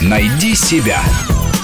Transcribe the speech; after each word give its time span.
Найди 0.00 0.54
себя. 0.54 1.00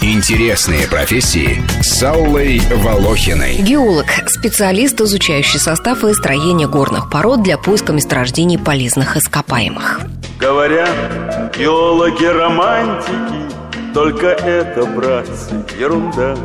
Интересные 0.03 0.87
профессии 0.87 1.63
с 1.83 2.03
Аллой 2.03 2.61
Волохиной. 2.61 3.57
Геолог– 3.57 4.07
специалист, 4.27 5.01
изучающий 5.01 5.59
состав 5.59 6.05
и 6.05 6.13
строение 6.15 6.69
горных 6.69 7.11
пород 7.11 7.43
для 7.43 7.57
поиска 7.57 7.93
месторождений 7.93 8.59
полезных 8.59 9.17
ископаемых. 9.17 10.03
Говорят, 10.39 11.57
геологи 11.57 12.27
романтики, 12.27 13.55
только 13.95 14.27
это, 14.27 14.85
братцы, 14.85 15.65
ерунда. 15.79 16.37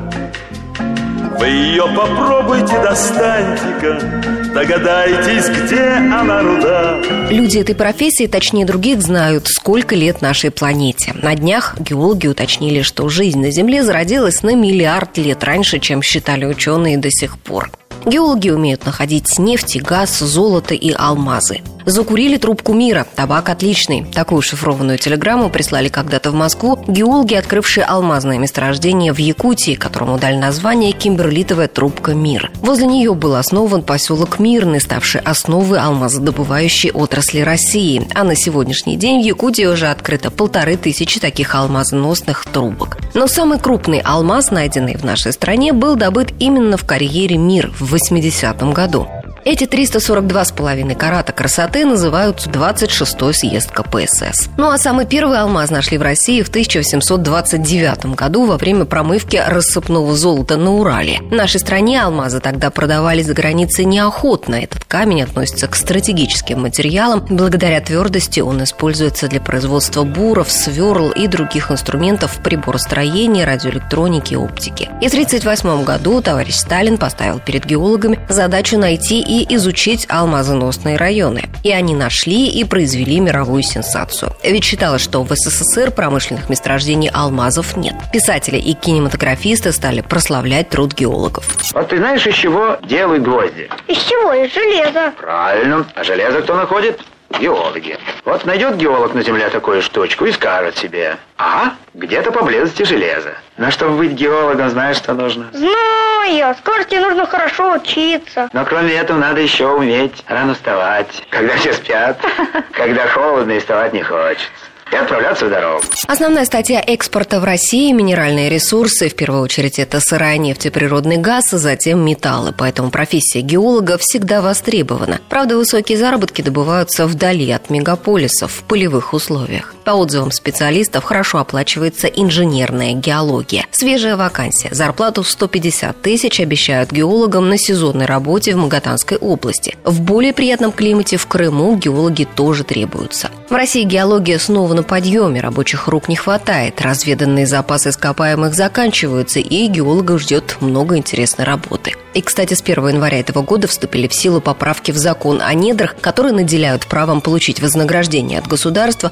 Вы 1.38 1.48
ее 1.48 1.84
попробуйте, 1.96 2.82
достаньте-ка, 2.82 4.52
догадайтесь, 4.54 5.48
где 5.48 5.82
она 5.82 6.42
руда. 6.42 7.02
Люди 7.30 7.60
этой 7.60 7.76
профессии, 7.76 8.28
точнее 8.28 8.66
других, 8.66 9.02
знают, 9.02 9.48
сколько 9.48 9.96
лет 9.96 10.22
нашей 10.22 10.50
планете. 10.50 11.14
На 11.14 11.36
днях 11.36 11.76
геологи 11.80 12.28
уточнили, 12.28 12.82
что 12.82 13.08
жизнь 13.10 13.40
на 13.40 13.52
Земле 13.52 13.84
зародилась 13.84 14.42
на 14.44 14.56
миллиард 14.56 15.18
лет 15.18 15.44
раньше, 15.44 15.80
чем 15.80 16.02
считали 16.02 16.46
ученые 16.46 16.98
до 16.98 17.12
сих 17.12 17.38
пор. 17.38 17.70
Геологи 18.06 18.50
умеют 18.50 18.86
находить 18.86 19.38
нефть, 19.38 19.82
газ, 19.82 20.20
золото 20.20 20.74
и 20.74 20.92
алмазы. 20.92 21.62
Закурили 21.90 22.38
трубку 22.38 22.74
мира. 22.74 23.08
Табак 23.16 23.50
отличный. 23.50 24.06
Такую 24.06 24.44
шифрованную 24.44 25.00
телеграмму 25.00 25.50
прислали 25.50 25.90
когда-то 25.90 26.30
в 26.30 26.36
Москву 26.36 26.78
геологи, 26.88 27.34
открывшие 27.34 27.84
алмазное 27.84 28.38
месторождение 28.38 29.12
в 29.12 29.18
Якутии, 29.18 29.74
которому 29.74 30.20
дали 30.20 30.36
название 30.36 30.92
«Кимберлитовая 30.92 31.68
трубка 31.68 32.14
мир». 32.14 32.52
Возле 32.62 32.86
нее 32.86 33.16
был 33.16 33.34
основан 33.34 33.82
поселок 33.82 34.38
Мирный, 34.38 34.80
ставший 34.80 35.22
основой 35.22 35.80
алмазодобывающей 35.80 36.92
отрасли 36.92 37.40
России. 37.40 38.08
А 38.14 38.24
на 38.24 38.36
сегодняшний 38.36 38.96
день 38.96 39.24
в 39.24 39.26
Якутии 39.26 39.66
уже 39.66 39.88
открыто 39.88 40.30
полторы 40.30 40.78
тысячи 40.78 41.20
таких 41.20 41.56
алмазоносных 41.56 42.46
трубок. 42.46 43.00
Но 43.16 43.26
самый 43.26 43.58
крупный 43.58 44.02
алмаз, 44.02 44.52
найденный 44.52 44.96
в 44.96 45.04
нашей 45.04 45.34
стране, 45.34 45.74
был 45.74 45.96
добыт 45.96 46.34
именно 46.38 46.78
в 46.78 46.86
карьере 46.86 47.38
«Мир» 47.38 47.72
в 47.80 47.96
80-м 47.96 48.74
году. 48.74 49.08
Эти 49.46 49.64
342,5 49.64 50.96
карата 50.96 51.32
красоты 51.32 51.86
называют 51.86 52.46
26-й 52.46 53.34
съезд 53.34 53.72
КПСС. 53.72 54.50
Ну 54.58 54.70
а 54.70 54.78
самый 54.78 55.06
первый 55.06 55.40
алмаз 55.40 55.70
нашли 55.70 55.98
в 55.98 56.02
России 56.02 56.42
в 56.42 56.50
1829 56.50 58.16
году 58.16 58.46
во 58.46 58.58
время 58.58 58.86
промывки 58.86 59.42
рассыпного 59.46 60.16
золота 60.16 60.58
на 60.58 60.74
Урале. 60.74 61.20
В 61.22 61.34
нашей 61.34 61.60
стране 61.60 62.04
алмазы 62.04 62.42
тогда 62.42 62.70
продавали 62.70 63.22
за 63.22 63.34
границей 63.34 63.86
неохотно. 63.86 64.56
Этот 64.56 64.84
камень 64.84 65.24
относится 65.24 65.68
к 65.68 65.76
стратегическим 65.76 66.62
материалам. 66.62 67.26
Благодаря 67.30 67.80
твердости 67.80 68.42
он 68.42 68.64
используется 68.64 69.28
для 69.28 69.40
производства 69.40 70.04
буров, 70.04 70.52
сверл 70.52 71.12
и 71.12 71.28
других 71.28 71.72
инструментов 71.72 72.34
в 72.34 72.44
приборостроении, 72.44 73.44
радиоэлектроники 73.44 74.34
и 74.34 74.38
оптики. 74.38 74.84
И 75.02 75.08
в 75.08 75.14
1938 75.14 75.84
году 75.84 76.22
товарищ 76.22 76.56
Сталин 76.56 76.98
поставил 76.98 77.40
перед 77.40 77.66
геологами 77.66 78.20
задачу 78.30 78.78
найти 78.78 79.22
и 79.30 79.39
изучить 79.48 80.06
алмазоносные 80.10 80.98
районы. 80.98 81.44
И 81.64 81.72
они 81.72 81.96
нашли 81.96 82.48
и 82.48 82.64
произвели 82.64 83.20
мировую 83.20 83.64
сенсацию. 83.64 84.34
Ведь 84.44 84.64
считалось, 84.64 85.02
что 85.02 85.24
в 85.24 85.36
СССР 85.36 85.92
промышленных 85.92 86.50
месторождений 86.50 87.10
алмазов 87.10 87.78
нет. 87.78 87.96
Писатели 88.12 88.58
и 88.58 88.74
кинематографисты 88.74 89.72
стали 89.72 90.02
прославлять 90.02 90.70
труд 90.70 90.94
геологов. 90.94 91.46
Вот 91.74 91.88
ты 91.90 91.98
знаешь, 91.98 92.26
из 92.26 92.36
чего 92.36 92.78
делают 92.84 93.24
гвозди? 93.24 93.70
Из 93.88 93.98
чего? 93.98 94.34
Из 94.34 94.54
железа. 94.54 95.14
Правильно. 95.18 95.86
А 95.96 96.04
железо 96.04 96.42
кто 96.42 96.56
находит? 96.56 97.00
Геологи. 97.38 97.98
Вот 98.26 98.46
найдет 98.46 98.78
геолог 98.78 99.14
на 99.14 99.22
земле 99.22 99.50
такую 99.50 99.82
штучку 99.82 100.26
и 100.26 100.32
скажет 100.32 100.78
себе, 100.78 101.18
ага, 101.38 101.76
где-то 101.94 102.32
поблизости 102.32 102.84
железо. 102.84 103.34
Но 103.58 103.72
чтобы 103.72 103.98
быть 103.98 104.12
геологом, 104.12 104.70
знаешь, 104.70 104.98
что 104.98 105.14
нужно? 105.14 105.50
Знаю. 105.54 106.56
Скажете, 106.60 107.00
нужно 107.00 107.26
хорошо 107.26 107.74
учиться. 107.74 108.50
Но 108.54 108.66
кроме 108.66 108.94
этого 108.94 109.18
надо 109.18 109.42
еще 109.42 109.68
уметь 109.68 110.24
рано 110.28 110.54
вставать, 110.54 111.24
когда 111.30 111.56
все 111.56 111.74
спят, 111.74 112.20
когда 112.72 113.08
холодно 113.08 113.54
и 113.54 113.60
вставать 113.60 113.94
не 113.94 114.02
хочется 114.02 114.50
и 114.92 114.96
отправляться 114.96 115.46
в 115.46 115.50
дорогу. 115.50 115.84
Основная 116.08 116.46
статья 116.46 116.82
экспорта 116.86 117.40
в 117.40 117.44
России– 117.44 117.92
минеральные 117.94 118.50
ресурсы. 118.50 119.10
В 119.10 119.16
первую 119.16 119.42
очередь 119.42 119.80
это 119.80 120.00
сырая 120.00 120.38
нефть 120.38 120.66
и 120.66 120.70
природный 120.70 121.18
газ, 121.18 121.54
а 121.54 121.58
затем 121.58 122.04
металлы. 122.04 122.54
Поэтому 122.58 122.90
профессия 122.90 123.42
геолога 123.42 123.98
всегда 123.98 124.42
востребована. 124.42 125.20
Правда, 125.30 125.58
высокие 125.58 125.98
заработки 125.98 126.42
добываются 126.42 127.06
вдали 127.06 127.52
от 127.52 127.70
мегаполисов, 127.70 128.52
в 128.52 128.64
полевых 128.64 129.14
условиях. 129.14 129.74
По 129.90 129.94
отзывам 129.94 130.32
специалистов, 130.32 131.04
хорошо 131.04 131.40
оплачивается 131.40 132.06
инженерная 132.06 132.94
геология. 132.94 133.66
Свежая 133.72 134.16
вакансия. 134.18 134.70
Зарплату 134.72 135.24
в 135.24 135.28
150 135.28 136.00
тысяч 136.00 136.40
обещают 136.40 136.92
геологам 136.92 137.50
на 137.50 137.58
сезонной 137.58 138.06
работе 138.06 138.54
в 138.54 138.58
Магатанской 138.58 139.18
области. 139.18 139.78
В 139.84 140.02
более 140.02 140.32
приятном 140.32 140.72
климате 140.72 141.18
в 141.18 141.26
Крыму 141.26 141.76
геологи 141.76 142.28
тоже 142.36 142.64
требуются. 142.64 143.32
В 143.50 143.54
России 143.54 143.82
геология 143.82 144.38
снова 144.38 144.76
на 144.76 144.84
подъеме, 144.84 145.42
рабочих 145.42 145.88
рук 145.88 146.08
не 146.08 146.16
хватает, 146.16 146.80
разведанные 146.82 147.48
запасы 147.48 147.90
ископаемых 147.90 148.54
заканчиваются, 148.54 149.40
и 149.40 149.66
геологов 149.66 150.22
ждет 150.22 150.58
много 150.60 150.98
интересной 150.98 151.46
работы. 151.46 151.96
И, 152.14 152.22
кстати, 152.22 152.54
с 152.54 152.62
1 152.62 152.90
января 152.90 153.20
этого 153.20 153.42
года 153.42 153.68
вступили 153.68 154.08
в 154.08 154.14
силу 154.14 154.40
поправки 154.40 154.92
в 154.92 154.98
закон 154.98 155.42
о 155.42 155.54
недрах, 155.54 155.96
которые 156.00 156.34
наделяют 156.34 156.86
правом 156.86 157.22
получить 157.22 157.60
вознаграждение 157.60 158.38
от 158.38 158.48
государства 158.48 159.12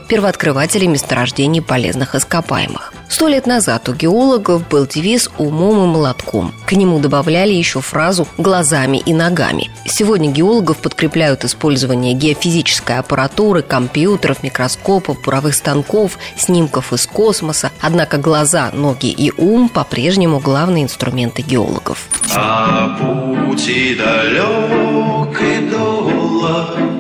первооткрывателей 0.67 0.88
месторождений 0.88 1.61
полезных 1.61 2.16
ископаемых. 2.16 2.94
Сто 3.09 3.28
лет 3.28 3.47
назад 3.47 3.88
у 3.88 3.94
геологов 3.94 4.67
был 4.67 4.85
девиз 4.85 5.29
«умом 5.38 5.83
и 5.83 5.88
молотком». 5.88 6.53
К 6.66 6.73
нему 6.73 7.00
добавляли 7.00 7.53
еще 7.53 7.79
фразу 7.79 8.28
«глазами 8.38 8.97
и 8.97 9.13
ногами». 9.13 9.69
Сегодня 9.85 10.29
геологов 10.29 10.77
подкрепляют 10.77 11.45
использование 11.45 12.13
геофизической 12.13 13.00
аппаратуры, 13.00 13.61
компьютеров, 13.61 14.44
микроскопов, 14.44 15.22
буровых 15.22 15.56
станков, 15.56 16.17
снимков 16.38 16.91
из 16.91 17.07
космоса. 17.07 17.72
Однако 17.81 18.17
глаза, 18.17 18.69
ноги 18.73 19.09
и 19.09 19.31
ум 19.38 19.69
по-прежнему 19.69 20.39
главные 20.39 20.83
инструменты 20.83 21.41
геологов. 21.41 22.09
А 22.35 22.97
пути 23.00 23.95
далек 23.95 25.41
и 25.41 25.69
долг, 25.69 26.96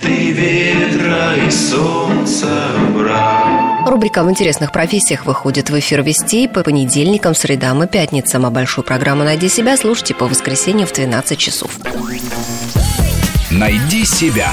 Ты 0.00 0.30
ветра 0.30 1.34
и 1.44 1.50
солнца 1.50 2.46
брат. 2.94 3.88
Рубрика 3.88 4.22
«В 4.22 4.30
интересных 4.30 4.70
профессиях» 4.70 5.26
выходит 5.26 5.70
в 5.70 5.78
эфир 5.80 6.02
Вестей 6.02 6.48
по 6.48 6.62
понедельникам, 6.62 7.34
средам 7.34 7.82
и 7.82 7.88
пятницам. 7.88 8.46
А 8.46 8.50
большую 8.50 8.84
программу 8.84 9.24
«Найди 9.24 9.48
себя» 9.48 9.76
слушайте 9.76 10.14
по 10.14 10.28
воскресеньям 10.28 10.86
в 10.86 10.92
12 10.92 11.36
часов. 11.36 11.72
Найди 13.50 14.04
себя. 14.04 14.52